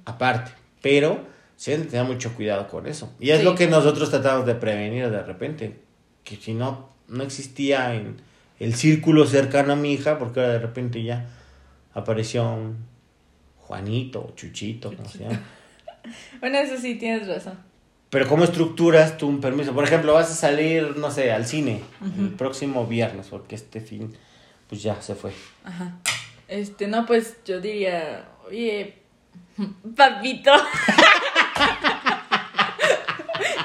[0.05, 0.51] Aparte,
[0.83, 1.21] pero
[1.57, 3.13] sí hay que tener mucho cuidado con eso.
[3.21, 3.45] Y es Sí.
[3.45, 5.79] lo que nosotros tratamos de prevenir de repente,
[6.25, 8.17] que si no, no existía en
[8.59, 11.27] el círculo cercano a mi hija, porque ahora de repente ya
[11.95, 12.77] apareció un
[13.61, 15.41] Juanito o Chuchito, como se llama.
[16.41, 17.59] Bueno, eso sí, tienes razón.
[18.11, 19.73] Pero ¿cómo estructuras tú un permiso?
[19.75, 21.83] Por ejemplo, vas a salir, no sé, al cine
[22.21, 24.15] el próximo viernes, porque este fin,
[24.69, 25.33] pues ya se fue.
[25.65, 25.97] Ajá.
[26.49, 28.95] Este, no, pues yo diría, oye,
[29.97, 30.53] papito.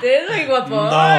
[0.02, 0.70] Te ves muy guapo.
[0.76, 1.16] No.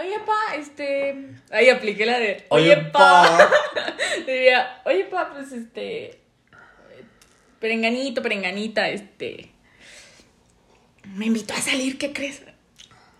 [0.00, 1.30] Oye, pa, este.
[1.50, 2.46] Ahí apliqué la de.
[2.50, 3.50] Oye, Oye, pa.
[4.26, 6.20] Diría, oye, pa, pues este.
[7.58, 9.50] Perenganito, perenganita, este.
[11.04, 12.42] Me invitó a salir, ¿qué crees?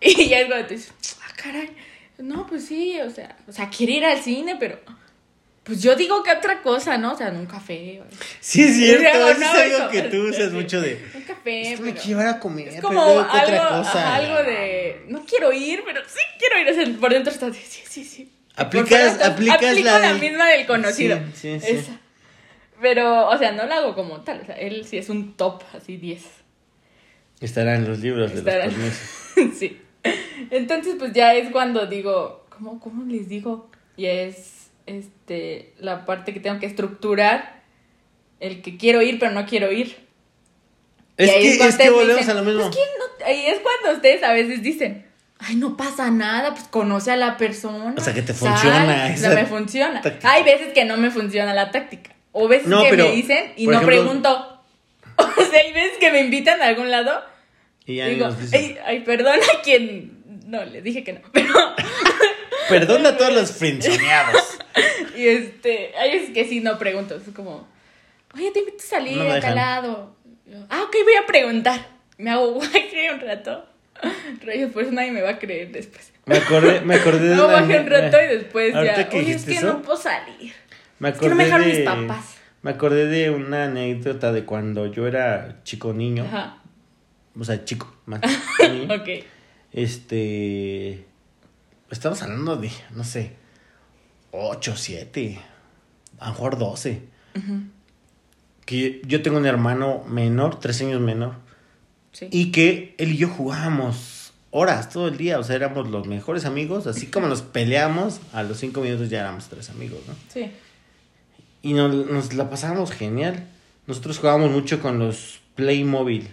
[0.00, 1.74] Y ya es cuando te dices, ah, caray.
[2.18, 4.78] No, pues sí, o sea, o sea, quiere ir al cine, pero.
[5.66, 7.12] Pues yo digo que otra cosa, ¿no?
[7.12, 8.00] O sea, en un café.
[8.00, 8.04] o-
[8.40, 11.04] Sí, es cierto, Luego, eso no, es algo eso- que tú usas mucho de...
[11.14, 14.14] Un café, Es que me quiero ir a comer, Es como algo, ¿qué otra cosa?
[14.14, 15.04] algo de.
[15.08, 16.68] No quiero ir, pero sí quiero ir.
[16.70, 18.32] O sea, por dentro estás de sí, sí, sí.
[18.54, 21.18] Aplicas- estás- aplicas aplico la la, de- misma del conocido.
[21.34, 21.72] Sí, sí, sí.
[21.72, 22.00] Esa.
[22.80, 24.40] Pero, o sea, no la hago como tal.
[24.42, 26.22] O sea, él sí es un top, así 10.
[27.40, 29.80] Estará en los libros de Estará- los sí.
[30.50, 33.68] Entonces, pues ya es cuando digo, ¿cómo, cómo les digo?
[33.96, 34.52] Y es
[34.86, 37.62] este la parte que tengo que estructurar
[38.40, 39.96] el que quiero ir, pero no quiero ir.
[41.16, 42.62] Es Y que, es que volvemos dicen, a lo mismo.
[42.62, 45.06] "Pues, ¿quién no-?" Ahí es cuando ustedes a veces dicen,
[45.38, 47.94] ay, no pasa nada, pues conoce a la persona.
[47.96, 48.50] O sea, que te sal".
[48.52, 50.00] funciona esa me funciona.
[50.02, 50.30] táctica.
[50.32, 52.14] Hay veces que no me funciona la táctica.
[52.32, 54.52] O veces No, que pero, me dicen y no ejemplo- pregunto.
[55.18, 57.22] O sea, hay veces que me invitan a algún lado
[57.86, 60.22] Y ya y digo, ay, ay, perdona a quien...
[60.46, 61.54] No, le dije que no, pero...
[62.68, 64.55] Perdona a todos los frenzoneados.
[65.16, 67.16] Y este, hay veces que sí no pregunto.
[67.16, 67.66] Es como,
[68.34, 69.54] oye, te invito a salir No me a dejan.
[69.54, 70.16] tal lado.
[70.46, 71.88] Yo, ah, ok, voy a preguntar.
[72.18, 73.66] Me hago guay un rato.
[74.44, 76.12] Rayos, por eso nadie me va a creer después.
[76.26, 79.08] Me acordé, me acordé de No, bajé un rato y después ya.
[79.12, 80.52] Oye, es que eso, no puedo salir.
[80.98, 82.36] Me Es que acordé no me dejaron de, mis papás.
[82.62, 86.24] Me acordé de una anécdota de cuando yo era chico niño.
[86.24, 86.58] Ajá.
[87.38, 88.20] O sea, chico, más.
[88.20, 89.24] Ok.
[89.72, 91.04] Este.
[91.90, 93.32] Estamos hablando de, no sé,
[94.32, 95.38] 8, 7,
[96.18, 97.02] a lo mejor 12.
[98.64, 101.34] Que yo tengo un hermano menor, tres años menor,
[102.12, 102.28] Sí.
[102.30, 106.44] y que él y yo jugábamos horas todo el día, o sea, éramos los mejores
[106.46, 110.14] amigos, así como nos peleamos, a los cinco minutos ya éramos tres amigos, ¿no?
[110.32, 110.50] Sí.
[111.62, 113.46] Y nos, nos la pasábamos genial.
[113.86, 116.28] Nosotros jugábamos mucho con los Playmobil.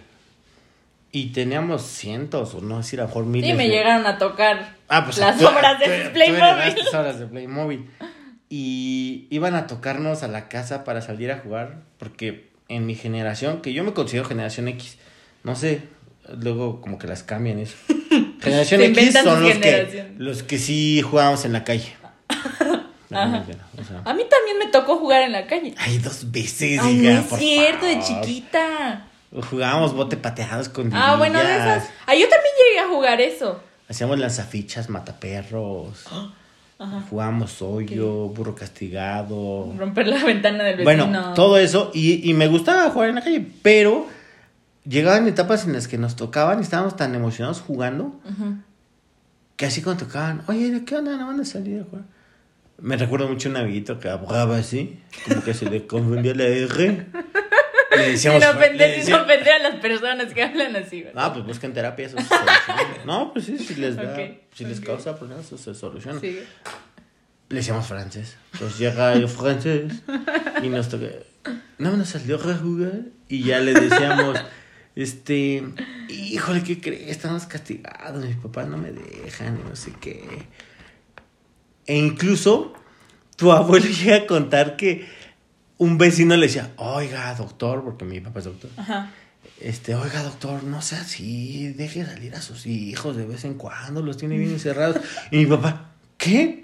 [1.16, 3.48] Y teníamos cientos, o no decir, a lo mejor miles.
[3.50, 6.76] Sí, me de- llegaron a tocar Ah, pues las obras de Playmobil.
[6.78, 7.88] esas obras de Playmobil.
[8.48, 13.62] Y iban a tocarnos a la casa para salir a jugar, porque en mi generación,
[13.62, 14.98] que yo me considero generación X,
[15.44, 15.82] no sé,
[16.40, 17.76] luego como que las cambian eso.
[18.40, 21.92] Generación X son los que, los que sí jugábamos en la calle.
[23.10, 23.44] Ajá.
[23.80, 25.74] O sea, A mí también me tocó jugar en la calle.
[25.78, 29.06] ay, dos veces, Ay, hija, no es por cierto, de chiquita.
[29.50, 31.90] Jugábamos bote pateados con Ah, bueno, de esas.
[32.06, 33.60] Ah, yo también llegué a jugar eso.
[33.88, 36.04] Hacíamos lanzafichas, mataperros.
[37.08, 39.72] Jugábamos hoyo, burro castigado.
[39.78, 41.06] Romper la ventana del vecino.
[41.06, 41.90] Bueno, todo eso.
[41.94, 43.46] Y, y me gustaba jugar en la calle.
[43.62, 44.06] Pero
[44.86, 48.20] llegaban etapas en las que nos tocaban y estábamos tan emocionados jugando
[49.56, 51.16] que así cuando tocaban, oye, ¿de qué onda?
[51.16, 52.04] ¿No van a salir a jugar?
[52.78, 57.06] Me recuerdo mucho un amiguito que abogaba así, como que se le confundía la R.
[57.96, 58.42] Le decíamos.
[58.42, 61.24] Sin ofender, sin ofender a las personas que hablan así, ¿verdad?
[61.24, 63.04] Ah, pues busquen terapia, eso se soluciona.
[63.04, 64.20] No, pues sí, si les da, Ok,
[64.54, 66.20] si les causa problemas, eso se soluciona.
[66.20, 66.40] Sí.
[67.48, 68.36] Le decíamos francés.
[68.54, 69.92] Entonces llega el francés
[70.62, 71.06] y nos toca.
[71.78, 73.02] No nos salió a jugar.
[73.28, 74.38] Y ya le decíamos,
[74.96, 75.62] este,
[76.08, 77.08] híjole, ¿qué crees?
[77.08, 80.46] Estamos castigados, mis papás no me dejan y no sé qué.
[81.86, 82.72] E incluso
[83.36, 85.06] tu abuelo llega a contar que
[85.84, 88.70] un vecino le decía, oiga, doctor, porque mi papá es doctor.
[88.76, 89.10] Ajá.
[89.60, 94.02] Este, oiga, doctor, no sea así, deje salir a sus hijos de vez en cuando,
[94.02, 94.96] los tiene bien encerrados.
[95.30, 96.60] Y mi papá, ¿qué?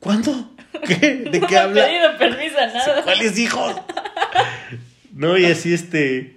[0.00, 0.50] ¿Cuándo?
[0.86, 1.28] ¿Qué?
[1.30, 1.84] ¿De qué No he habla?
[1.86, 3.02] pedido permiso a nada.
[3.04, 3.74] ¿Cuáles hijos?
[5.12, 6.36] No, y así este.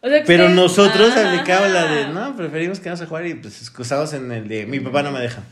[0.00, 1.32] O sea, que Pero nosotros Ajá.
[1.32, 4.80] aplicamos la de, no, preferimos quedarnos a jugar y pues excusados en el de, mi
[4.80, 5.42] papá no me deja.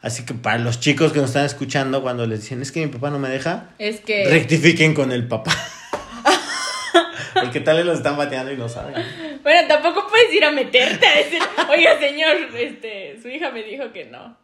[0.00, 2.92] Así que para los chicos que nos están escuchando, cuando les dicen, es que mi
[2.92, 4.28] papá no me deja, Es que.
[4.28, 5.52] rectifiquen con el papá.
[7.34, 8.94] Porque tal vez los están bateando y no saben.
[9.42, 13.92] Bueno, tampoco puedes ir a meterte a decir, oiga, señor, este, su hija me dijo
[13.92, 14.36] que no.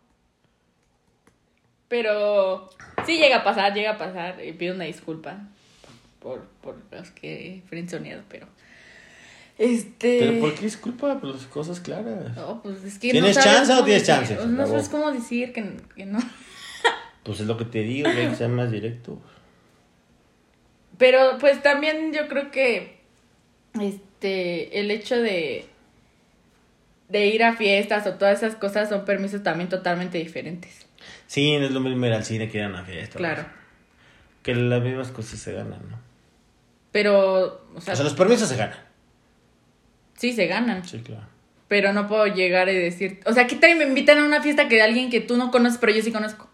[1.88, 2.70] Pero
[3.06, 4.44] sí llega a pasar, llega a pasar.
[4.44, 5.38] Y pido una disculpa
[6.18, 8.46] por, por los que he frenzoneado, pero.
[9.58, 10.18] Este.
[10.18, 11.18] Pero ¿por qué disculpa?
[11.20, 12.34] Pues las cosas claras.
[12.34, 14.46] No, pues es que ¿Tienes no chance o tienes decir- chance?
[14.46, 16.18] No sabes cómo decir que, que no.
[17.22, 19.18] Pues es lo que te digo, que hay que ser más directo.
[20.98, 22.98] Pero pues también yo creo que
[23.80, 25.66] este el hecho de
[27.08, 30.86] de ir a fiestas o todas esas cosas son permisos también totalmente diferentes.
[31.26, 33.16] Sí, no es lo mismo ir al cine que ir a una fiesta.
[33.18, 33.42] Claro.
[33.44, 33.54] pues.
[34.42, 35.98] Que las mismas cosas se ganan, ¿no?
[36.92, 38.78] Pero, o sea, O sea, los permisos se ganan.
[40.30, 41.26] Sí se ganan, Sí, claro.
[41.68, 44.40] pero no puedo llegar y decir, o sea, ¿qué tal y me invitan a una
[44.42, 46.48] fiesta que de alguien que tú no conoces, pero yo sí conozco?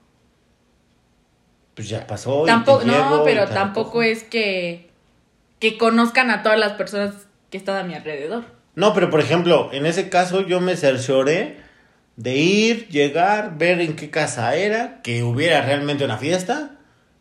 [1.74, 2.42] Pues ya pasó.
[2.44, 4.90] y tampoco, te no, y pero te tampoco es que
[5.60, 7.14] que conozcan a todas las personas
[7.50, 8.44] que están a mi alrededor.
[8.74, 11.58] No, pero por ejemplo, en ese caso yo me cercioré
[12.16, 16.72] de ir, llegar, ver en qué casa era, que hubiera realmente una fiesta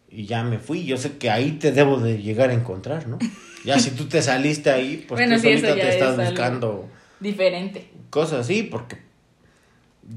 [0.09, 0.85] y ya me fui.
[0.85, 3.19] Yo sé que ahí te debo de llegar a encontrar, ¿no?
[3.65, 6.89] Ya si tú te saliste ahí, pues Bueno, tú sí, solita te estás es buscando
[7.19, 7.89] Diferente.
[8.09, 8.97] cosas así, porque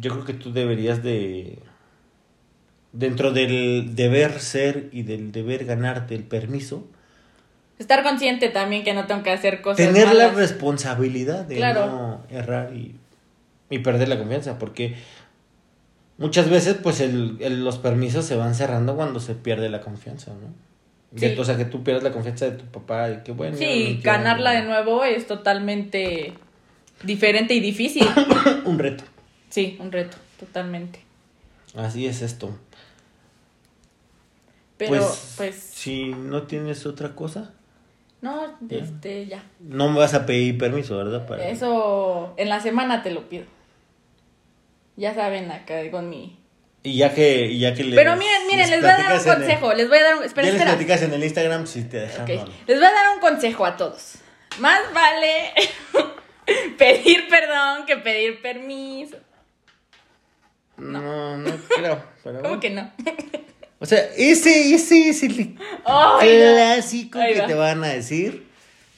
[0.01, 1.59] yo creo que tú deberías de,
[2.93, 6.87] dentro del deber ser y del deber ganarte el permiso,
[7.79, 11.87] Estar consciente también que no tengo que hacer cosas tener la responsabilidad de Claro.
[11.87, 12.95] no errar y,
[13.71, 14.95] y perder la confianza, porque
[16.17, 20.31] muchas veces pues el, el- los permisos se van cerrando cuando se pierde la confianza,
[20.33, 20.55] ¿no?
[21.17, 21.35] Sí.
[21.39, 23.57] O sea, que tú pierdes la confianza de tu papá y que bueno.
[23.57, 26.33] Sí, ganarla de nuevo es totalmente
[27.03, 28.07] diferente y difícil.
[28.65, 29.05] Un reto.
[29.51, 31.01] Sí, un reto, totalmente.
[31.75, 32.57] Así es esto.
[34.79, 37.53] Pero, pues, pues, si no tienes otra cosa,
[38.23, 38.79] no, Ya.
[38.79, 39.45] este, ya.
[39.61, 41.27] no me vas a pedir permiso, ¿verdad?
[41.27, 41.49] Para...
[41.49, 43.45] Eso en la semana te lo pido.
[44.97, 46.39] Ya saben acá con mi...
[46.85, 49.19] Y ya que, y ya que les- Pero miren, miren, les voy a dar un
[49.19, 49.73] el- consejo.
[49.75, 50.25] Les voy a dar un...
[50.25, 50.77] Espera, ya les espera.
[50.77, 52.53] platicas en el Instagram si te dejan Ok, o no.
[52.67, 54.15] Les voy a dar un consejo a todos.
[54.59, 55.53] Más vale
[56.79, 59.17] pedir perdón que pedir permiso.
[60.77, 62.03] No, no creo.
[62.25, 62.61] Pero ¿Cómo bueno.
[62.61, 62.93] que no?
[63.79, 66.19] O sea, ese, ese es el no.
[66.21, 68.47] clásico que te van a decir.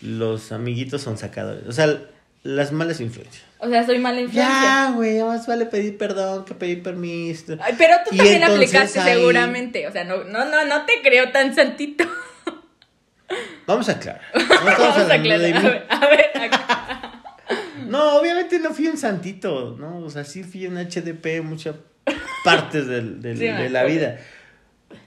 [0.02, 1.66] Los amiguitos son sacadores.
[1.66, 2.02] O sea,
[2.42, 3.44] las malas influencias.
[3.64, 4.52] O sea, soy mala influencia.
[4.62, 7.56] Ya, güey, más vale pedir perdón que pedir permiso.
[7.60, 9.86] Ay, pero tú Y también aplicaste ahí- seguramente.
[9.88, 12.04] O sea, no, no, no, no te creo tan santito.
[13.66, 14.20] Vamos a aclarar.
[14.34, 15.40] Estamos Vamos a de aclarar.
[15.40, 15.56] mí.
[15.56, 17.22] A ver, a ver, acá.
[17.86, 19.98] No, obviamente no fui un santito, ¿no?
[19.98, 21.76] O sea, sí fui un HDP en muchas
[22.44, 24.18] partes del- del- Sí, de la vida.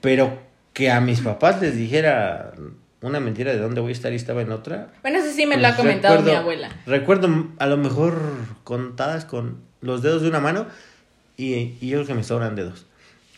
[0.02, 0.42] Pero
[0.74, 2.52] que a mis papás les dijera
[3.02, 4.90] una mentira de dónde voy a estar y estaba en otra.
[5.02, 6.70] Bueno, eso sí me lo ha pues, comentado mi abuela.
[6.86, 8.20] Recuerdo a lo mejor
[8.64, 10.68] contadas con los dedos de una mano
[11.36, 12.86] y, y yo creo que me sobran dedos.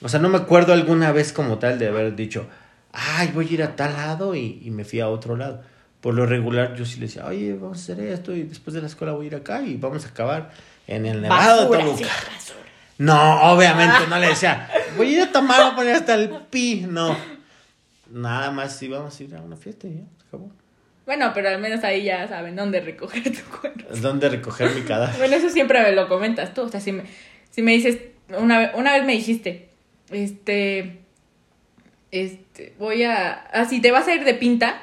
[0.02, 2.48] O sea, no me acuerdo alguna vez como tal de haber dicho,
[2.93, 5.62] ay, voy a ir a tal lado y, y me fui a otro lado.
[6.00, 8.82] Por lo regular yo sí le decía, oye, vamos a hacer esto y después de
[8.82, 10.52] la escuela voy a ir acá y vamos a acabar
[10.88, 12.13] en el Nevado Basura, de Toluca.
[12.39, 12.54] sí.
[13.00, 16.30] No, obviamente no le decía, voy a ir a tomar, voy a poner hasta el
[16.50, 16.86] pi.
[16.88, 17.15] No.
[18.12, 20.52] Nada más íbamos a ir a una fiesta y ya, se acabó.
[21.06, 23.86] Bueno, pero al menos ahí ya saben dónde recoger tu cuerpo.
[24.02, 25.17] ¿Dónde recoger mi cadáver?
[25.17, 26.62] Bueno, eso siempre me lo comentas tú.
[26.62, 27.04] O sea, si me,
[27.50, 27.98] si me dices,
[28.38, 29.69] una, una vez me dijiste,
[30.12, 31.00] este,
[32.12, 34.82] este, voy a, ah, si te vas a ir de pinta,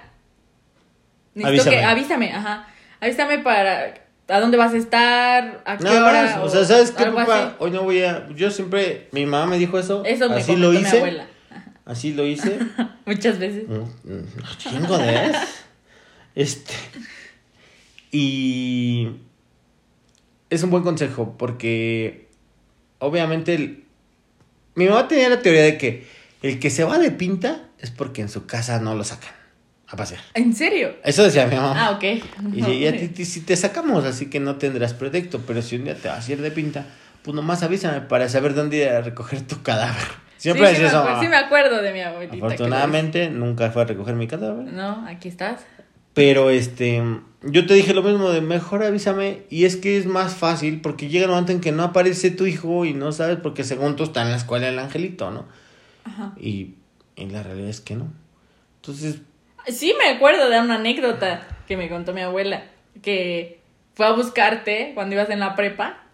[1.35, 2.31] necesito que, Avísame.
[2.31, 2.69] avísame, ajá,
[3.01, 3.95] avísame para,
[4.29, 6.43] a dónde vas a estar, a qué Nada hora.
[6.43, 7.47] o sea, ¿sabes qué, papá?
[7.47, 7.57] así.
[7.61, 8.29] Hoy no voy a...
[8.31, 9.09] Yo siempre...
[9.13, 10.05] Mi mamá me dijo eso.
[10.05, 10.97] Eso me así lo mi hice.
[10.97, 11.27] abuela.
[11.87, 12.59] Así lo hice.
[13.07, 13.65] Muchas veces.
[13.69, 14.27] Mm, mm,
[14.59, 15.37] chingo de vez.
[16.35, 16.75] Este.
[18.13, 19.09] Y.
[20.51, 22.29] Es un buen consejo porque.
[22.99, 23.55] Obviamente.
[23.55, 23.85] El,
[24.75, 26.07] mi mamá tenía la teoría de que
[26.43, 29.31] el que se va de pinta es porque en su casa no lo sacan
[29.89, 30.21] a pasear.
[30.35, 30.97] ¿En serio?
[31.05, 31.87] Eso decía mi mamá.
[31.87, 32.05] Ah, ok.
[32.55, 35.41] Y si, y a ti- ti- si te sacamos, así que no tendrás pretexto.
[35.47, 36.85] Pero si un día te vas a ir de pinta,
[37.23, 40.26] pues nomás avísame para saber dónde ir a recoger tu cadáver.
[40.37, 40.99] Siempre sí, me eso.
[40.99, 41.23] acuerdo, mamá.
[41.23, 42.37] sí me acuerdo de mi abuelita.
[42.47, 44.73] Afortunadamente nunca fue a recoger mi cadáver.
[44.73, 45.65] No, aquí estás.
[46.15, 47.03] Pero este,
[47.43, 49.43] yo te dije lo mismo de mejor avísame.
[49.51, 52.47] Y es que es más fácil porque llega un momento en que no aparece tu
[52.47, 55.47] hijo y no sabes porque según tú está en la escuela el angelito, ¿no?
[56.05, 56.33] Ajá.
[56.41, 56.75] Y,
[57.17, 58.09] y la realidad es que no.
[58.77, 59.21] Entonces,
[59.69, 62.63] Sí, me acuerdo de una anécdota que me contó mi abuela,
[63.03, 63.61] que
[63.95, 66.06] fue a buscarte cuando ibas en la prepa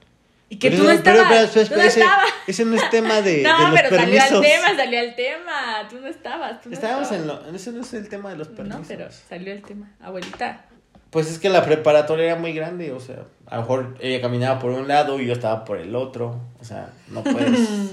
[0.53, 1.29] y que pero tú no pero- estabas.
[1.29, 2.29] pero, espera, tú no ese, estabas.
[2.47, 4.33] ese no es tema de, no, de los pero salió permisos.
[4.33, 5.89] al tema, salió al tema.
[5.89, 6.61] Tú no estabas.
[6.61, 7.41] Tú no Estábamos estabas.
[7.45, 8.81] en lo, ese no es el tema de los permisos.
[8.81, 9.91] No, pero salió el tema.
[10.01, 10.67] Abuelita.
[11.11, 14.59] Pues es que la preparatoria era muy grande, o sea, a lo mejor ella caminaba
[14.59, 17.91] por un lado y yo estaba por el otro, o sea, no puedes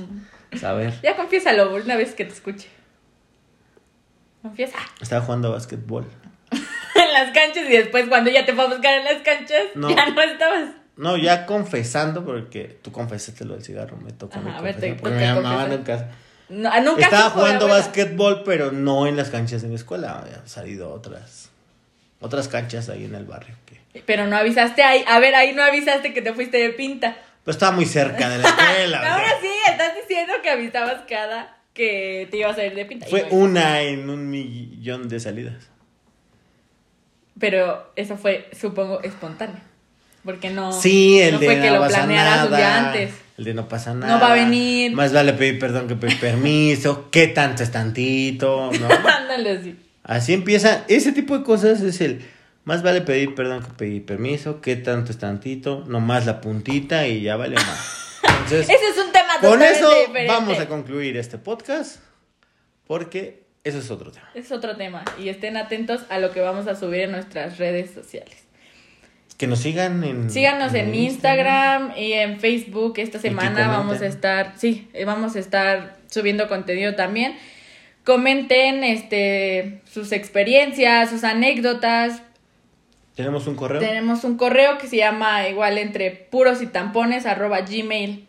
[0.59, 0.93] saber.
[1.03, 2.67] Ya confiésalo una vez que te escuche.
[4.41, 4.77] Confiesa.
[5.01, 6.05] Estaba jugando básquetbol.
[6.51, 9.89] en las canchas y después cuando ya te fue a buscar en las canchas, No.
[9.93, 10.69] ya no estabas.
[10.99, 14.37] No, ya confesando, porque tú confesaste lo del cigarro, me toca.
[14.39, 15.69] Ajá, mi a ver, te porque mi mamá confesar.
[15.69, 16.09] nunca-
[16.49, 20.19] No, ah, nunca Estaba jugando básquetbol, pero no en las canchas de mi escuela.
[20.19, 21.49] Había salido otras,
[22.19, 23.55] otras canchas ahí en el barrio.
[23.65, 24.01] Que...
[24.01, 25.05] Pero no avisaste ahí.
[25.07, 27.15] A ver, ahí no avisaste que te fuiste de pinta.
[27.45, 28.99] Pero estaba muy cerca de la escuela.
[28.99, 32.83] o sea, Ahora sí, estás diciendo que avisabas cada que te ibas a ir de
[32.85, 33.05] pinta.
[33.07, 35.69] Fue una en un millón de salidas.
[37.39, 39.68] Pero eso fue, supongo, espontáneo.
[40.23, 40.71] Porque no.
[40.73, 43.11] Sí, el no de fue que no lo pasa planearas un día antes.
[43.37, 44.13] El de no pasa nada.
[44.13, 44.91] No va a venir.
[44.91, 47.07] Más vale pedir perdón que pedir permiso.
[47.11, 48.69] ¿Qué tanto es tantito?
[48.79, 48.87] ¿no?
[49.09, 49.75] Ándale así.
[50.03, 50.83] Así empieza.
[50.87, 52.21] Ese tipo de cosas es el.
[52.65, 54.59] Más vale pedir perdón que pedir permiso.
[54.61, 55.85] ¿Qué tanto es tantito?
[55.87, 58.19] Nomás la puntita y ya vale más.
[58.23, 60.27] Entonces, Ese es un tema con eso diferente.
[60.27, 62.01] vamos a concluir este podcast.
[62.85, 64.29] Porque Eso es otro tema.
[64.33, 65.03] Es otro tema.
[65.17, 68.48] Y estén atentos a lo que vamos a subir en nuestras redes sociales.
[69.39, 70.29] Que nos sigan en...
[70.29, 72.95] Síganos en Instagram y en Facebook.
[72.97, 77.37] Esta semana vamos a estar, sí, eh, vamos a estar subiendo contenido también.
[78.03, 82.21] Comenten este sus experiencias, sus anécdotas.
[83.15, 83.79] Tenemos un correo.
[83.79, 88.27] Tenemos un correo que se llama igual entre puros y tampones arroba gmail.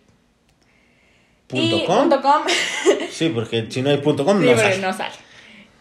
[1.48, 2.08] Punto com.
[2.22, 2.42] com.
[3.10, 4.78] sí, porque si no hay punto com no, sale.
[4.78, 5.14] no sale.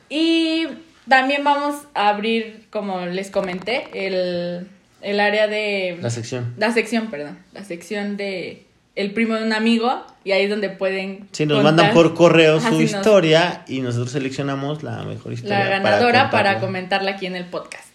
[0.10, 0.66] Y
[1.08, 4.68] también vamos a abrir, como les comenté, el,
[5.02, 5.98] el área de...
[6.02, 6.54] La sección.
[6.58, 7.40] La sección, perdón.
[7.54, 11.30] La sección de el primo de un amigo y ahí es donde pueden...
[11.32, 15.60] Sí, nos mandan por correo su historia y nosotros seleccionamos la mejor historia.
[15.60, 17.88] La ganadora para, comentarla aquí en el podcast.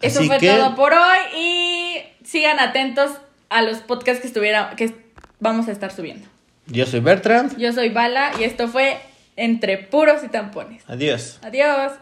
[0.00, 3.10] Eso fue todo por hoy y sigan atentos
[3.50, 4.94] a los podcasts que estuviera, que
[5.38, 6.26] vamos a estar subiendo.
[6.66, 7.58] Yo soy Bertrand.
[7.58, 8.96] Yo soy Bala y esto fue
[9.36, 10.82] Entre Puros y Tampones.
[10.86, 11.40] Adiós.
[11.42, 11.92] Adiós.